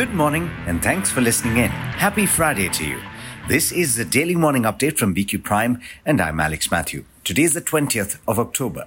Good 0.00 0.14
morning 0.14 0.48
and 0.66 0.82
thanks 0.82 1.10
for 1.10 1.20
listening 1.20 1.58
in. 1.58 1.68
Happy 1.68 2.24
Friday 2.24 2.70
to 2.70 2.88
you. 2.88 3.02
This 3.48 3.70
is 3.70 3.96
the 3.96 4.04
daily 4.06 4.34
morning 4.34 4.62
update 4.62 4.96
from 4.96 5.14
BQ 5.14 5.44
Prime 5.44 5.78
and 6.06 6.22
I'm 6.22 6.40
Alex 6.40 6.70
Mathew. 6.70 7.04
Today 7.22 7.42
is 7.42 7.52
the 7.52 7.60
20th 7.60 8.18
of 8.26 8.38
October. 8.38 8.86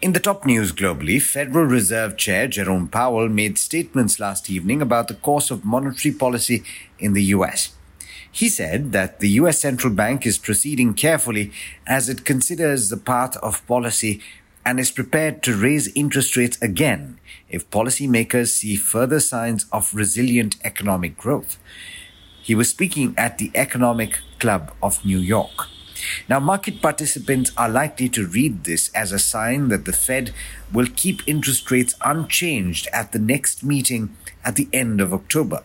In 0.00 0.14
the 0.14 0.18
top 0.18 0.44
news 0.44 0.72
globally, 0.72 1.22
Federal 1.22 1.66
Reserve 1.66 2.16
Chair 2.16 2.48
Jerome 2.48 2.88
Powell 2.88 3.28
made 3.28 3.56
statements 3.56 4.18
last 4.18 4.50
evening 4.50 4.82
about 4.82 5.06
the 5.06 5.14
course 5.14 5.52
of 5.52 5.64
monetary 5.64 6.12
policy 6.12 6.64
in 6.98 7.12
the 7.12 7.22
US. 7.36 7.76
He 8.32 8.48
said 8.48 8.90
that 8.90 9.20
the 9.20 9.30
US 9.42 9.60
central 9.60 9.94
bank 9.94 10.26
is 10.26 10.38
proceeding 10.38 10.92
carefully 10.94 11.52
as 11.86 12.08
it 12.08 12.24
considers 12.24 12.88
the 12.88 12.96
path 12.96 13.36
of 13.36 13.64
policy 13.68 14.20
and 14.64 14.78
is 14.78 14.90
prepared 14.90 15.42
to 15.42 15.56
raise 15.56 15.88
interest 15.94 16.36
rates 16.36 16.60
again 16.62 17.18
if 17.48 17.70
policymakers 17.70 18.48
see 18.48 18.76
further 18.76 19.20
signs 19.20 19.66
of 19.72 19.94
resilient 19.94 20.56
economic 20.64 21.16
growth. 21.16 21.58
He 22.42 22.54
was 22.54 22.68
speaking 22.68 23.14
at 23.16 23.38
the 23.38 23.50
Economic 23.54 24.18
Club 24.40 24.72
of 24.82 25.04
New 25.04 25.18
York. 25.18 25.68
Now, 26.28 26.40
market 26.40 26.82
participants 26.82 27.52
are 27.56 27.68
likely 27.68 28.08
to 28.10 28.26
read 28.26 28.64
this 28.64 28.90
as 28.94 29.12
a 29.12 29.18
sign 29.18 29.68
that 29.68 29.84
the 29.84 29.92
Fed 29.92 30.32
will 30.72 30.88
keep 30.96 31.26
interest 31.28 31.70
rates 31.70 31.94
unchanged 32.04 32.88
at 32.92 33.12
the 33.12 33.18
next 33.18 33.62
meeting 33.62 34.16
at 34.44 34.56
the 34.56 34.68
end 34.72 35.00
of 35.00 35.12
October. 35.12 35.62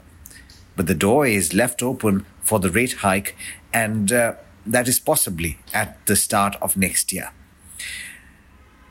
But 0.75 0.85
the 0.85 0.93
door 0.93 1.25
is 1.25 1.55
left 1.55 1.81
open 1.81 2.25
for 2.41 2.59
the 2.59 2.69
rate 2.69 2.97
hike, 2.97 3.35
and 3.73 4.11
uh, 4.11 4.33
that 4.65 4.87
is 4.87 4.99
possibly 4.99 5.57
at 5.73 6.05
the 6.05 6.15
start 6.15 6.55
of 6.61 6.77
next 6.77 7.11
year. 7.11 7.31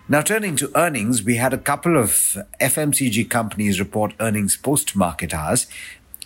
Now, 0.09 0.21
turning 0.21 0.55
to 0.59 0.71
earnings, 0.79 1.25
we 1.25 1.35
had 1.35 1.53
a 1.53 1.59
couple 1.59 1.97
of 1.97 2.37
FMCG 2.61 3.29
companies 3.29 3.81
report 3.81 4.15
earnings 4.21 4.57
post 4.57 4.95
market 4.95 5.35
hours, 5.35 5.67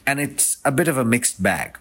and 0.06 0.20
it's 0.20 0.58
a 0.66 0.70
bit 0.70 0.86
of 0.86 0.98
a 0.98 1.04
mixed 1.04 1.42
bag. 1.42 1.78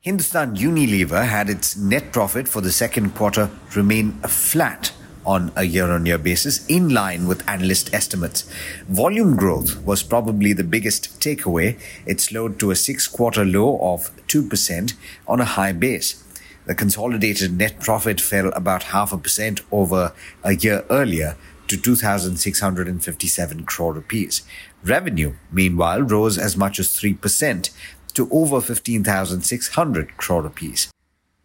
Hindustan 0.00 0.56
Unilever 0.56 1.26
had 1.26 1.50
its 1.50 1.76
net 1.76 2.10
profit 2.10 2.48
for 2.48 2.62
the 2.62 2.72
second 2.72 3.14
quarter 3.14 3.50
remain 3.74 4.12
flat 4.22 4.92
on 5.26 5.52
a 5.56 5.64
year 5.64 5.90
on 5.90 6.06
year 6.06 6.16
basis, 6.16 6.64
in 6.68 6.88
line 6.88 7.26
with 7.28 7.46
analyst 7.46 7.92
estimates. 7.92 8.48
Volume 8.88 9.36
growth 9.36 9.84
was 9.84 10.02
probably 10.02 10.54
the 10.54 10.64
biggest 10.64 11.20
takeaway. 11.20 11.78
It 12.06 12.18
slowed 12.18 12.58
to 12.60 12.70
a 12.70 12.76
six 12.76 13.06
quarter 13.06 13.44
low 13.44 13.78
of 13.82 14.10
2% 14.28 14.94
on 15.28 15.40
a 15.40 15.44
high 15.44 15.72
base. 15.72 16.22
The 16.66 16.74
consolidated 16.74 17.56
net 17.56 17.80
profit 17.80 18.20
fell 18.20 18.48
about 18.48 18.84
half 18.84 19.12
a 19.12 19.18
percent 19.18 19.60
over 19.70 20.12
a 20.42 20.56
year 20.56 20.84
earlier 20.90 21.36
to 21.68 21.76
2,657 21.76 23.64
crore 23.64 23.92
rupees. 23.92 24.42
Revenue, 24.84 25.34
meanwhile, 25.50 26.02
rose 26.02 26.38
as 26.38 26.56
much 26.56 26.78
as 26.78 26.88
3% 26.88 27.70
to 28.14 28.28
over 28.30 28.60
15,600 28.60 30.16
crore 30.16 30.42
rupees. 30.42 30.90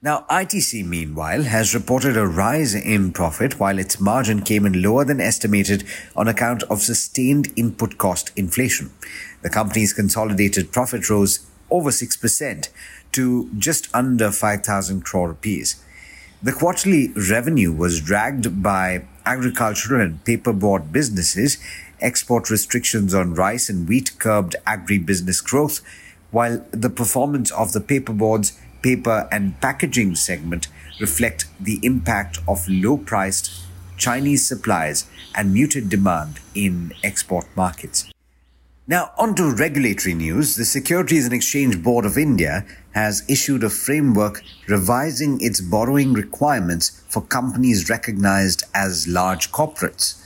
Now, 0.03 0.25
ITC, 0.31 0.83
meanwhile, 0.83 1.43
has 1.43 1.75
reported 1.75 2.17
a 2.17 2.25
rise 2.25 2.73
in 2.73 3.11
profit 3.11 3.59
while 3.59 3.77
its 3.77 3.99
margin 3.99 4.41
came 4.41 4.65
in 4.65 4.81
lower 4.81 5.05
than 5.05 5.21
estimated 5.21 5.83
on 6.15 6.27
account 6.27 6.63
of 6.63 6.81
sustained 6.81 7.53
input 7.55 7.99
cost 7.99 8.31
inflation. 8.35 8.89
The 9.43 9.51
company's 9.51 9.93
consolidated 9.93 10.71
profit 10.71 11.07
rose 11.07 11.45
over 11.71 11.89
6% 11.89 12.69
to 13.13 13.49
just 13.57 13.93
under 13.95 14.31
5,000 14.31 15.01
crore 15.03 15.29
rupees. 15.29 15.83
The 16.43 16.51
quarterly 16.51 17.09
revenue 17.09 17.71
was 17.71 18.01
dragged 18.01 18.63
by 18.63 19.05
agricultural 19.25 20.01
and 20.01 20.23
paperboard 20.25 20.91
businesses. 20.91 21.57
Export 21.99 22.49
restrictions 22.49 23.13
on 23.13 23.35
rice 23.35 23.69
and 23.69 23.87
wheat 23.87 24.17
curbed 24.17 24.55
agri-business 24.65 25.39
growth, 25.41 25.81
while 26.31 26.65
the 26.71 26.89
performance 26.89 27.51
of 27.51 27.73
the 27.73 27.79
paperboards, 27.79 28.57
paper 28.81 29.27
and 29.31 29.59
packaging 29.61 30.15
segment 30.15 30.67
reflect 30.99 31.45
the 31.59 31.79
impact 31.83 32.39
of 32.47 32.67
low-priced 32.67 33.51
Chinese 33.97 34.47
supplies 34.47 35.05
and 35.35 35.53
muted 35.53 35.89
demand 35.89 36.39
in 36.55 36.91
export 37.03 37.45
markets. 37.55 38.11
Now, 38.87 39.11
on 39.17 39.35
to 39.35 39.51
regulatory 39.51 40.15
news. 40.15 40.55
The 40.55 40.65
Securities 40.65 41.25
and 41.25 41.33
Exchange 41.35 41.83
Board 41.83 42.03
of 42.03 42.17
India 42.17 42.65
has 42.93 43.23
issued 43.29 43.63
a 43.63 43.69
framework 43.69 44.43
revising 44.67 45.39
its 45.39 45.61
borrowing 45.61 46.13
requirements 46.13 47.01
for 47.07 47.21
companies 47.21 47.89
recognized 47.89 48.63
as 48.73 49.07
large 49.07 49.51
corporates. 49.51 50.17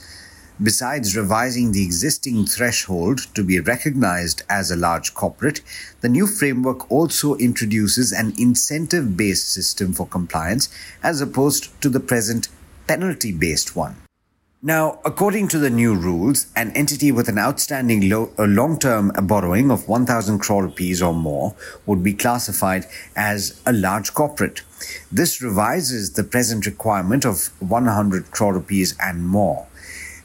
Besides 0.60 1.14
revising 1.14 1.72
the 1.72 1.84
existing 1.84 2.46
threshold 2.46 3.26
to 3.34 3.44
be 3.44 3.60
recognized 3.60 4.42
as 4.48 4.70
a 4.70 4.76
large 4.76 5.12
corporate, 5.12 5.60
the 6.00 6.08
new 6.08 6.26
framework 6.26 6.90
also 6.90 7.34
introduces 7.34 8.10
an 8.10 8.32
incentive 8.38 9.18
based 9.18 9.52
system 9.52 9.92
for 9.92 10.06
compliance 10.06 10.70
as 11.02 11.20
opposed 11.20 11.78
to 11.82 11.90
the 11.90 12.00
present 12.00 12.48
penalty 12.86 13.32
based 13.32 13.76
one. 13.76 13.96
Now, 14.66 14.98
according 15.04 15.46
to 15.48 15.60
the 15.60 15.70
new 15.70 15.94
rules, 15.94 16.48
an 16.56 16.72
entity 16.72 17.12
with 17.12 17.28
an 17.28 17.38
outstanding 17.38 18.08
lo- 18.08 18.32
long-term 18.36 19.12
borrowing 19.22 19.70
of 19.70 19.86
1,000 19.86 20.40
crore 20.40 20.64
rupees 20.64 21.00
or 21.00 21.14
more 21.14 21.54
would 21.86 22.02
be 22.02 22.12
classified 22.12 22.84
as 23.14 23.60
a 23.64 23.72
large 23.72 24.12
corporate. 24.12 24.62
This 25.12 25.40
revises 25.40 26.14
the 26.14 26.24
present 26.24 26.66
requirement 26.66 27.24
of 27.24 27.50
100 27.60 28.32
crore 28.32 28.54
rupees 28.54 28.96
and 29.00 29.28
more. 29.28 29.68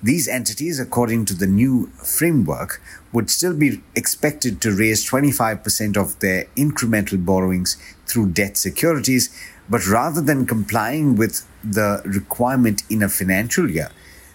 These 0.01 0.27
entities, 0.27 0.79
according 0.79 1.25
to 1.25 1.35
the 1.35 1.45
new 1.45 1.91
framework, 2.03 2.81
would 3.13 3.29
still 3.29 3.53
be 3.53 3.83
expected 3.95 4.59
to 4.61 4.75
raise 4.75 5.07
25% 5.07 5.95
of 5.95 6.17
their 6.17 6.45
incremental 6.57 7.23
borrowings 7.23 7.77
through 8.07 8.31
debt 8.31 8.57
securities, 8.57 9.29
but 9.69 9.85
rather 9.85 10.19
than 10.19 10.47
complying 10.47 11.15
with 11.15 11.45
the 11.63 12.01
requirement 12.05 12.81
in 12.89 13.03
a 13.03 13.07
financial 13.07 13.69
year, 13.69 13.91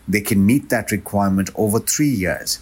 they 0.08 0.20
can 0.20 0.46
meet 0.46 0.68
that 0.68 0.90
requirement 0.90 1.50
over 1.56 1.78
three 1.78 2.08
years. 2.08 2.60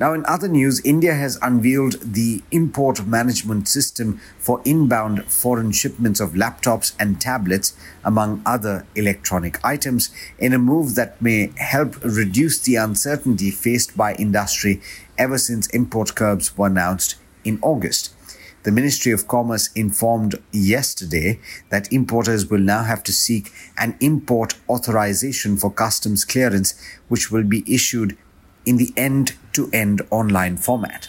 Now, 0.00 0.14
in 0.14 0.24
other 0.26 0.48
news, 0.48 0.80
India 0.84 1.14
has 1.14 1.38
unveiled 1.42 2.14
the 2.14 2.42
import 2.50 3.06
management 3.06 3.68
system 3.68 4.20
for 4.36 4.60
inbound 4.64 5.24
foreign 5.26 5.70
shipments 5.70 6.18
of 6.18 6.32
laptops 6.32 6.92
and 6.98 7.20
tablets, 7.20 7.76
among 8.04 8.42
other 8.44 8.84
electronic 8.96 9.64
items, 9.64 10.10
in 10.40 10.52
a 10.52 10.58
move 10.58 10.96
that 10.96 11.22
may 11.22 11.52
help 11.56 12.02
reduce 12.02 12.58
the 12.58 12.74
uncertainty 12.74 13.52
faced 13.52 13.96
by 13.96 14.14
industry 14.14 14.80
ever 15.16 15.38
since 15.38 15.68
import 15.68 16.16
curbs 16.16 16.58
were 16.58 16.66
announced 16.66 17.14
in 17.44 17.60
August. 17.62 18.12
The 18.62 18.70
Ministry 18.70 19.10
of 19.10 19.26
Commerce 19.26 19.70
informed 19.74 20.36
yesterday 20.52 21.40
that 21.70 21.92
importers 21.92 22.48
will 22.48 22.60
now 22.60 22.84
have 22.84 23.02
to 23.04 23.12
seek 23.12 23.52
an 23.76 23.96
import 24.00 24.54
authorization 24.68 25.56
for 25.56 25.72
customs 25.72 26.24
clearance, 26.24 26.74
which 27.08 27.30
will 27.32 27.42
be 27.42 27.64
issued 27.66 28.16
in 28.64 28.76
the 28.76 28.92
end 28.96 29.34
to 29.54 29.68
end 29.72 30.02
online 30.10 30.56
format. 30.56 31.08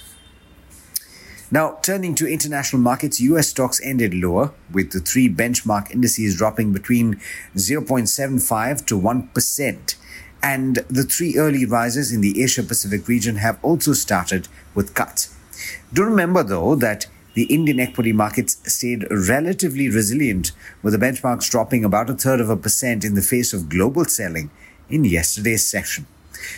Now, 1.51 1.77
turning 1.83 2.15
to 2.15 2.27
international 2.27 2.81
markets, 2.81 3.21
US 3.21 3.49
stocks 3.49 3.79
ended 3.83 4.15
lower, 4.15 4.51
with 4.71 4.91
the 4.91 4.99
three 4.99 5.29
benchmark 5.29 5.91
indices 5.91 6.35
dropping 6.35 6.73
between 6.73 7.21
0.75 7.55 8.83
to 8.87 8.99
1%. 8.99 9.95
And 10.41 10.75
the 10.89 11.03
three 11.03 11.37
early 11.37 11.65
rises 11.65 12.11
in 12.11 12.21
the 12.21 12.41
Asia 12.41 12.63
Pacific 12.63 13.07
region 13.07 13.35
have 13.35 13.59
also 13.61 13.93
started 13.93 14.47
with 14.73 14.95
cuts. 14.95 15.35
Do 15.93 16.03
remember, 16.03 16.41
though, 16.41 16.73
that 16.73 17.05
the 17.33 17.43
Indian 17.45 17.79
equity 17.79 18.13
markets 18.13 18.57
stayed 18.71 19.05
relatively 19.09 19.89
resilient, 19.89 20.51
with 20.81 20.93
the 20.93 21.03
benchmarks 21.03 21.49
dropping 21.49 21.83
about 21.83 22.09
a 22.09 22.13
third 22.13 22.39
of 22.39 22.49
a 22.49 22.57
percent 22.57 23.03
in 23.03 23.15
the 23.15 23.21
face 23.21 23.53
of 23.53 23.69
global 23.69 24.05
selling 24.05 24.51
in 24.89 25.03
yesterday's 25.03 25.65
session. 25.65 26.05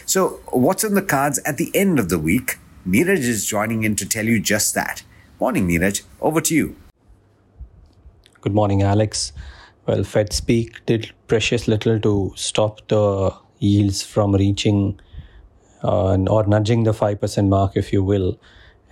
So, 0.05 0.41
what's 0.51 0.83
on 0.83 0.93
the 0.93 1.01
cards 1.01 1.39
at 1.45 1.57
the 1.57 1.71
end 1.75 1.99
of 1.99 2.09
the 2.09 2.19
week? 2.19 2.57
Niraj 2.87 3.19
is 3.19 3.45
joining 3.45 3.83
in 3.83 3.95
to 3.95 4.07
tell 4.07 4.25
you 4.25 4.39
just 4.39 4.75
that. 4.75 5.03
Morning, 5.39 5.67
Niraj. 5.67 6.03
Over 6.21 6.41
to 6.41 6.55
you. 6.55 6.75
Good 8.41 8.53
morning, 8.53 8.83
Alex. 8.83 9.31
Well, 9.87 10.03
Fed 10.03 10.33
speak 10.33 10.85
did 10.85 11.11
precious 11.27 11.67
little 11.67 11.99
to 11.99 12.33
stop 12.35 12.87
the 12.87 13.33
yields 13.59 14.03
from 14.03 14.35
reaching 14.35 14.99
uh, 15.83 16.17
or 16.17 16.45
nudging 16.45 16.83
the 16.83 16.91
5% 16.91 17.47
mark, 17.47 17.75
if 17.75 17.93
you 17.93 18.03
will. 18.03 18.39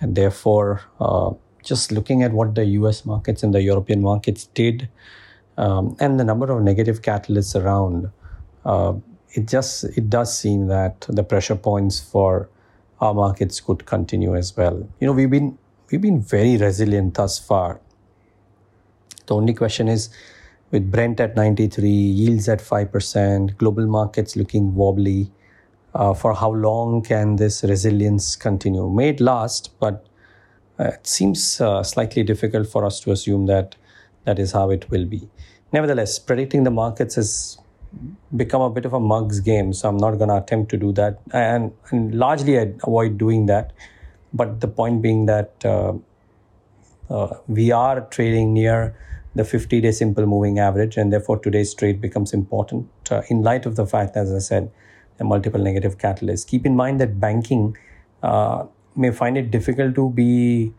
And 0.00 0.16
therefore, 0.16 0.82
uh, 1.00 1.32
just 1.64 1.90
looking 1.90 2.22
at 2.22 2.32
what 2.32 2.54
the 2.54 2.64
US 2.78 3.04
markets 3.04 3.42
and 3.42 3.54
the 3.54 3.62
European 3.62 4.00
markets 4.00 4.46
did 4.54 4.88
um, 5.56 5.96
and 6.00 6.18
the 6.18 6.24
number 6.24 6.50
of 6.50 6.62
negative 6.62 7.02
catalysts 7.02 7.60
around, 7.60 8.10
uh, 8.64 8.94
it 9.30 9.48
just 9.48 9.84
it 9.84 10.10
does 10.10 10.36
seem 10.36 10.66
that 10.68 11.06
the 11.08 11.22
pressure 11.22 11.56
points 11.56 12.00
for 12.00 12.48
our 13.00 13.14
markets 13.14 13.60
could 13.60 13.84
continue 13.86 14.36
as 14.36 14.56
well. 14.56 14.88
You 15.00 15.06
know, 15.06 15.12
we've 15.12 15.30
been 15.30 15.58
we've 15.90 16.00
been 16.00 16.20
very 16.20 16.56
resilient 16.56 17.14
thus 17.14 17.38
far. 17.38 17.80
The 19.26 19.34
only 19.34 19.54
question 19.54 19.88
is 19.88 20.10
with 20.70 20.90
Brent 20.90 21.20
at 21.20 21.36
93, 21.36 21.88
yields 21.88 22.48
at 22.48 22.58
5%, 22.58 23.56
global 23.58 23.86
markets 23.86 24.34
looking 24.34 24.74
wobbly, 24.74 25.30
uh, 25.94 26.12
for 26.14 26.34
how 26.34 26.50
long 26.50 27.00
can 27.00 27.36
this 27.36 27.62
resilience 27.62 28.34
continue? 28.34 28.90
May 28.90 29.10
it 29.10 29.20
last, 29.20 29.70
but 29.78 30.04
it 30.78 31.06
seems 31.06 31.60
uh, 31.60 31.82
slightly 31.82 32.22
difficult 32.22 32.68
for 32.68 32.84
us 32.84 33.00
to 33.00 33.12
assume 33.12 33.46
that 33.46 33.76
that 34.24 34.38
is 34.38 34.52
how 34.52 34.70
it 34.70 34.90
will 34.90 35.04
be. 35.04 35.28
Nevertheless, 35.72 36.18
predicting 36.18 36.64
the 36.64 36.70
markets 36.70 37.14
has 37.16 37.58
become 38.36 38.62
a 38.62 38.70
bit 38.70 38.84
of 38.84 38.92
a 38.92 39.00
mug's 39.00 39.40
game, 39.40 39.72
so 39.72 39.88
I'm 39.88 39.96
not 39.96 40.12
going 40.12 40.28
to 40.28 40.36
attempt 40.36 40.70
to 40.70 40.76
do 40.76 40.92
that. 40.92 41.20
And, 41.32 41.72
and 41.90 42.14
largely, 42.14 42.58
I 42.58 42.72
avoid 42.82 43.18
doing 43.18 43.46
that. 43.46 43.72
But 44.32 44.60
the 44.60 44.68
point 44.68 45.00
being 45.00 45.26
that 45.26 45.64
uh, 45.64 45.94
uh, 47.08 47.36
we 47.46 47.70
are 47.70 48.00
trading 48.02 48.52
near 48.52 48.96
the 49.36 49.44
50 49.44 49.80
day 49.80 49.90
simple 49.92 50.26
moving 50.26 50.58
average, 50.58 50.96
and 50.96 51.12
therefore 51.12 51.38
today's 51.38 51.74
trade 51.74 52.00
becomes 52.00 52.32
important 52.32 52.88
uh, 53.10 53.22
in 53.28 53.42
light 53.42 53.66
of 53.66 53.76
the 53.76 53.86
fact, 53.86 54.16
as 54.16 54.32
I 54.32 54.38
said, 54.38 54.70
the 55.18 55.24
multiple 55.24 55.60
negative 55.60 55.98
catalysts. 55.98 56.46
Keep 56.46 56.66
in 56.66 56.74
mind 56.74 57.00
that 57.00 57.20
banking 57.20 57.76
uh, 58.22 58.66
may 58.96 59.10
find 59.10 59.36
it 59.36 59.50
difficult 59.50 59.94
to 59.96 60.10
be 60.10 60.72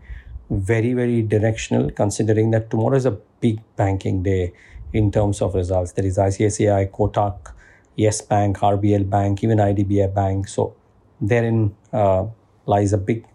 very, 0.49 0.93
very 0.93 1.21
directional, 1.21 1.89
considering 1.91 2.51
that 2.51 2.69
tomorrow 2.69 2.95
is 2.95 3.05
a 3.05 3.17
big 3.41 3.59
banking 3.75 4.23
day 4.23 4.53
in 4.93 5.11
terms 5.11 5.41
of 5.41 5.55
results. 5.55 5.91
There 5.93 6.05
is 6.05 6.17
ICICI, 6.17 6.91
Kotak, 6.91 7.53
Yes 7.95 8.21
Bank, 8.21 8.57
RBL 8.57 9.09
Bank, 9.09 9.43
even 9.43 9.57
IDBI 9.57 10.13
Bank. 10.13 10.47
So 10.47 10.75
therein 11.19 11.75
uh, 11.93 12.25
lies 12.65 12.93
a 12.93 12.97
big 12.97 13.25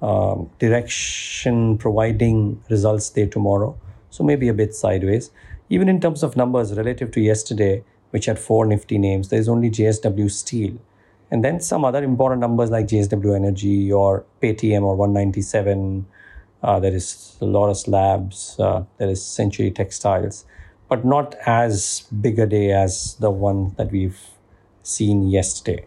um, 0.00 0.50
direction 0.58 1.78
providing 1.78 2.62
results 2.68 3.08
day 3.10 3.26
tomorrow. 3.26 3.78
So 4.10 4.24
maybe 4.24 4.48
a 4.48 4.54
bit 4.54 4.74
sideways. 4.74 5.30
Even 5.70 5.88
in 5.88 6.00
terms 6.00 6.22
of 6.22 6.36
numbers 6.36 6.74
relative 6.74 7.12
to 7.12 7.20
yesterday, 7.20 7.84
which 8.10 8.26
had 8.26 8.38
four 8.38 8.66
nifty 8.66 8.98
names, 8.98 9.28
there 9.28 9.40
is 9.40 9.48
only 9.48 9.70
JSW 9.70 10.30
Steel. 10.30 10.78
And 11.32 11.44
then 11.44 11.58
some 11.58 11.84
other 11.84 12.04
important 12.04 12.40
numbers 12.40 12.70
like 12.70 12.86
JSW 12.86 13.34
Energy 13.34 13.90
or 13.90 14.24
Paytm 14.40 14.82
or 14.82 14.94
197. 14.94 16.06
Uh, 16.62 16.78
there 16.78 16.94
is 16.94 17.36
Laurus 17.40 17.88
Labs. 17.88 18.54
Uh, 18.60 18.84
there 18.98 19.08
is 19.08 19.24
Century 19.24 19.72
Textiles 19.72 20.44
but 20.92 21.06
not 21.06 21.34
as 21.46 22.06
big 22.20 22.38
a 22.38 22.44
day 22.46 22.70
as 22.70 23.14
the 23.18 23.30
one 23.30 23.60
that 23.78 23.90
we've 23.90 24.20
seen 24.82 25.26
yesterday. 25.26 25.86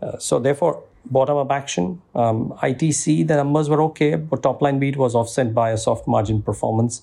Uh, 0.00 0.16
so 0.18 0.38
therefore, 0.38 0.82
bottom 1.04 1.36
up 1.36 1.50
action. 1.52 2.00
Um, 2.14 2.54
ITC, 2.62 3.28
the 3.28 3.36
numbers 3.36 3.68
were 3.68 3.82
okay, 3.82 4.14
but 4.14 4.42
top 4.42 4.62
line 4.62 4.78
beat 4.78 4.96
was 4.96 5.14
offset 5.14 5.52
by 5.52 5.72
a 5.72 5.76
soft 5.76 6.08
margin 6.08 6.40
performance. 6.40 7.02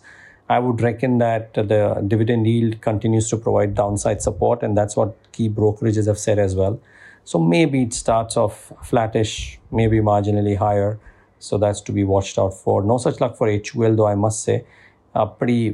I 0.49 0.57
would 0.57 0.81
reckon 0.81 1.19
that 1.19 1.53
the 1.53 2.03
dividend 2.07 2.47
yield 2.47 2.81
continues 2.81 3.29
to 3.29 3.37
provide 3.37 3.75
downside 3.75 4.23
support, 4.23 4.63
and 4.63 4.75
that's 4.75 4.95
what 4.95 5.15
key 5.31 5.47
brokerages 5.47 6.07
have 6.07 6.17
said 6.17 6.39
as 6.39 6.55
well. 6.55 6.79
So 7.23 7.39
maybe 7.39 7.83
it 7.83 7.93
starts 7.93 8.37
off 8.37 8.73
flattish, 8.83 9.59
maybe 9.71 9.99
marginally 9.99 10.57
higher. 10.57 10.99
So 11.39 11.57
that's 11.57 11.81
to 11.81 11.91
be 11.91 12.03
watched 12.03 12.37
out 12.37 12.53
for. 12.53 12.83
No 12.83 12.97
such 12.97 13.19
luck 13.19 13.37
for 13.37 13.49
HUL, 13.49 13.95
though 13.95 14.07
I 14.07 14.15
must 14.15 14.43
say, 14.43 14.65
a 15.15 15.25
pretty 15.25 15.73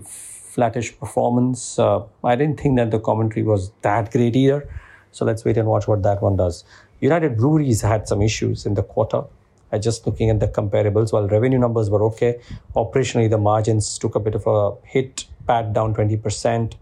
flattish 0.57 0.97
performance. 0.97 1.77
Uh, 1.77 2.03
I 2.23 2.35
didn't 2.35 2.59
think 2.59 2.77
that 2.77 2.91
the 2.91 2.99
commentary 2.99 3.43
was 3.43 3.71
that 3.81 4.11
great 4.11 4.35
either. 4.35 4.67
So 5.11 5.25
let's 5.25 5.43
wait 5.45 5.57
and 5.57 5.67
watch 5.67 5.87
what 5.87 6.03
that 6.03 6.21
one 6.21 6.35
does. 6.35 6.63
United 6.99 7.37
Breweries 7.37 7.81
had 7.81 8.07
some 8.07 8.21
issues 8.21 8.65
in 8.65 8.73
the 8.73 8.83
quarter. 8.83 9.23
I 9.71 9.77
just 9.77 10.05
looking 10.07 10.29
at 10.29 10.39
the 10.39 10.47
comparables, 10.47 11.11
while 11.11 11.27
revenue 11.27 11.59
numbers 11.59 11.89
were 11.89 12.03
okay, 12.03 12.39
operationally 12.75 13.29
the 13.29 13.37
margins 13.37 13.97
took 13.97 14.15
a 14.15 14.19
bit 14.19 14.35
of 14.35 14.47
a 14.47 14.75
hit, 14.87 15.25
PAT 15.45 15.73
down 15.73 15.93
20%. 15.93 16.73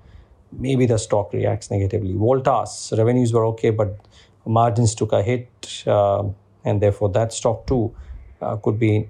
Maybe 0.51 0.85
the 0.85 0.97
stock 0.97 1.33
reacts 1.33 1.71
negatively. 1.71 2.13
Voltas 2.13 2.95
revenues 2.97 3.33
were 3.33 3.45
okay, 3.47 3.71
but 3.71 3.97
margins 4.45 4.95
took 4.95 5.11
a 5.11 5.21
hit, 5.21 5.83
uh, 5.87 6.23
and 6.63 6.81
therefore 6.81 7.09
that 7.09 7.33
stock 7.33 7.67
too 7.67 7.93
uh, 8.41 8.55
could 8.57 8.79
be 8.79 9.09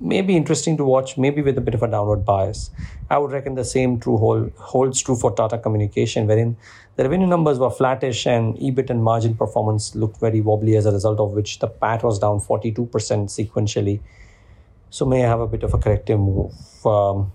maybe 0.00 0.36
interesting 0.36 0.76
to 0.76 0.84
watch, 0.84 1.18
maybe 1.18 1.42
with 1.42 1.58
a 1.58 1.60
bit 1.60 1.74
of 1.74 1.82
a 1.82 1.88
downward 1.88 2.24
bias. 2.24 2.70
I 3.10 3.18
would 3.18 3.32
reckon 3.32 3.54
the 3.54 3.64
same 3.64 3.98
true 3.98 4.16
hold, 4.16 4.52
holds 4.56 5.02
true 5.02 5.16
for 5.16 5.34
Tata 5.34 5.58
Communication, 5.58 6.26
wherein 6.26 6.56
the 6.96 7.02
revenue 7.02 7.26
numbers 7.26 7.58
were 7.58 7.70
flattish 7.70 8.26
and 8.26 8.56
EBIT 8.56 8.90
and 8.90 9.02
margin 9.02 9.34
performance 9.34 9.94
looked 9.94 10.20
very 10.20 10.40
wobbly 10.40 10.76
as 10.76 10.86
a 10.86 10.92
result 10.92 11.18
of 11.18 11.32
which 11.32 11.58
the 11.58 11.66
PAT 11.66 12.02
was 12.02 12.18
down 12.18 12.40
42% 12.40 12.88
sequentially. 12.88 14.00
So 14.90 15.04
may 15.04 15.20
have 15.20 15.40
a 15.40 15.46
bit 15.46 15.62
of 15.62 15.74
a 15.74 15.78
corrective 15.78 16.18
move. 16.18 16.52
Um, 16.86 17.32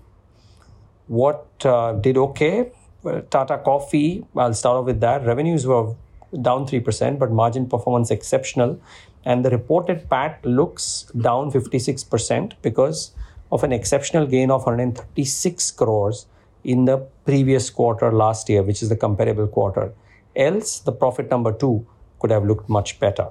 what 1.06 1.46
uh, 1.64 1.92
did 1.92 2.16
okay? 2.16 2.72
Well, 3.02 3.22
Tata 3.22 3.58
Coffee, 3.58 4.24
I'll 4.34 4.54
start 4.54 4.78
off 4.78 4.86
with 4.86 5.00
that. 5.00 5.24
Revenues 5.26 5.66
were 5.66 5.94
down 6.42 6.66
3%, 6.66 7.18
but 7.18 7.30
margin 7.30 7.66
performance 7.66 8.10
exceptional 8.10 8.80
and 9.24 9.44
the 9.44 9.50
reported 9.50 10.08
PAT 10.08 10.44
looks 10.44 11.10
down 11.20 11.50
56% 11.50 12.52
because 12.62 13.12
of 13.50 13.64
an 13.64 13.72
exceptional 13.72 14.26
gain 14.26 14.50
of 14.50 14.66
136 14.66 15.70
crores 15.72 16.26
in 16.62 16.84
the 16.84 16.98
previous 17.24 17.70
quarter 17.70 18.12
last 18.12 18.48
year, 18.48 18.62
which 18.62 18.82
is 18.82 18.88
the 18.88 18.96
comparable 18.96 19.46
quarter. 19.46 19.92
Else, 20.36 20.80
the 20.80 20.92
profit 20.92 21.30
number 21.30 21.52
two 21.52 21.86
could 22.18 22.30
have 22.30 22.44
looked 22.44 22.68
much 22.68 22.98
better. 22.98 23.28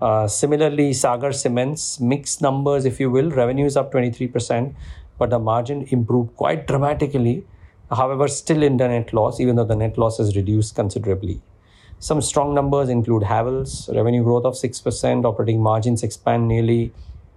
Uh, 0.00 0.28
similarly, 0.28 0.92
Sagar 0.92 1.32
Cements, 1.32 2.00
mixed 2.00 2.42
numbers, 2.42 2.84
if 2.84 3.00
you 3.00 3.10
will, 3.10 3.30
revenues 3.30 3.76
up 3.76 3.92
23%, 3.92 4.74
but 5.18 5.30
the 5.30 5.38
margin 5.38 5.86
improved 5.90 6.36
quite 6.36 6.66
dramatically. 6.66 7.46
However, 7.90 8.28
still 8.28 8.62
in 8.62 8.76
the 8.76 8.88
net 8.88 9.14
loss, 9.14 9.40
even 9.40 9.56
though 9.56 9.64
the 9.64 9.76
net 9.76 9.96
loss 9.96 10.18
is 10.18 10.36
reduced 10.36 10.74
considerably. 10.74 11.40
Some 12.04 12.20
strong 12.20 12.54
numbers 12.54 12.90
include 12.90 13.22
Havells, 13.22 13.88
revenue 13.96 14.22
growth 14.22 14.44
of 14.44 14.52
6%, 14.52 15.24
operating 15.24 15.62
margins 15.62 16.02
expand 16.02 16.46
nearly 16.46 16.92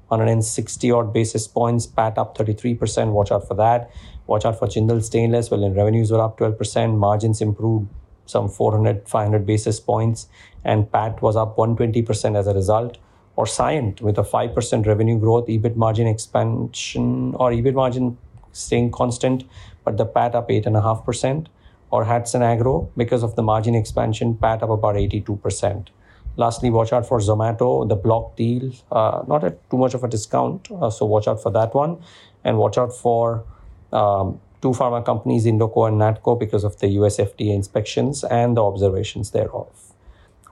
160 0.10 0.92
odd 0.92 1.14
basis 1.14 1.48
points, 1.48 1.88
PAT 1.88 2.18
up 2.18 2.38
33%. 2.38 3.14
Watch 3.14 3.32
out 3.32 3.48
for 3.48 3.54
that. 3.54 3.90
Watch 4.26 4.44
out 4.44 4.60
for 4.60 4.68
Jindal 4.68 5.02
Stainless. 5.02 5.50
Well, 5.50 5.72
revenues 5.72 6.12
were 6.12 6.20
up 6.20 6.38
12%, 6.38 6.98
margins 6.98 7.40
improved 7.40 7.88
some 8.26 8.50
400, 8.50 9.08
500 9.08 9.46
basis 9.46 9.80
points, 9.80 10.28
and 10.66 10.92
PAT 10.92 11.22
was 11.22 11.38
up 11.38 11.56
120% 11.56 12.38
as 12.38 12.46
a 12.46 12.54
result. 12.54 12.98
Or 13.38 13.46
Cyient 13.46 14.02
with 14.02 14.18
a 14.18 14.24
5% 14.24 14.86
revenue 14.86 15.18
growth, 15.18 15.48
EBIT 15.48 15.78
margin 15.78 16.08
expansion, 16.08 17.36
or 17.36 17.52
EBIT 17.52 17.74
margin 17.74 18.18
staying 18.52 18.92
constant, 18.92 19.46
but 19.86 19.96
the 19.96 20.06
PAT 20.06 20.36
up 20.36 20.50
8.5% 20.50 21.48
or 21.92 22.06
Hatsun 22.06 22.42
Agro 22.42 22.90
because 22.98 23.24
of 23.24 23.36
the 23.36 23.44
margin 23.44 23.76
expansion, 23.76 24.36
PAT 24.36 24.64
up 24.64 24.70
about 24.70 24.96
82%. 24.96 25.88
Lastly, 26.36 26.70
watch 26.70 26.94
out 26.94 27.08
for 27.08 27.20
Zomato, 27.20 27.88
the 27.88 27.96
block 27.96 28.36
deal, 28.36 28.72
uh, 28.92 29.24
not 29.28 29.44
at 29.44 29.70
too 29.72 29.78
much 29.78 29.94
of 29.96 30.04
a 30.04 30.08
discount, 30.08 30.70
uh, 30.72 30.90
so 30.90 31.06
watch 31.06 31.28
out 31.28 31.42
for 31.42 31.52
that 31.52 31.74
one. 31.74 31.98
And 32.44 32.58
watch 32.60 32.78
out 32.78 32.94
for 32.94 33.44
um, 33.92 34.40
two 34.62 34.70
pharma 34.70 35.04
companies, 35.04 35.46
Indoco 35.46 35.88
and 35.88 36.00
Natco, 36.00 36.40
because 36.40 36.64
of 36.64 36.78
the 36.80 36.88
US 37.00 37.18
FDA 37.18 37.54
inspections 37.54 38.24
and 38.24 38.56
the 38.56 38.64
observations 38.64 39.32
thereof. 39.32 39.68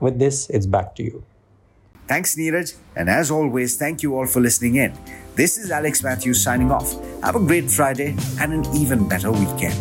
With 0.00 0.18
this, 0.18 0.50
it's 0.50 0.66
back 0.66 0.96
to 0.96 1.02
you. 1.04 1.24
Thanks, 2.08 2.36
Niraj. 2.36 2.76
And 2.94 3.08
as 3.08 3.30
always, 3.30 3.76
thank 3.76 4.02
you 4.02 4.16
all 4.16 4.26
for 4.26 4.40
listening 4.40 4.76
in. 4.76 4.92
This 5.34 5.58
is 5.58 5.70
Alex 5.70 6.02
Mathews 6.02 6.42
signing 6.42 6.70
off. 6.70 6.92
Have 7.22 7.36
a 7.36 7.40
great 7.40 7.70
Friday 7.70 8.16
and 8.40 8.52
an 8.52 8.64
even 8.74 9.08
better 9.08 9.32
weekend. 9.32 9.74